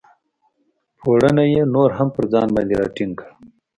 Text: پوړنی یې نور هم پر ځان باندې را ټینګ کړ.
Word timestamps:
پوړنی 0.99 1.45
یې 1.55 1.63
نور 1.75 1.89
هم 1.97 2.07
پر 2.15 2.23
ځان 2.33 2.47
باندې 2.55 2.75
را 2.79 2.87
ټینګ 2.95 3.13
کړ. 3.19 3.27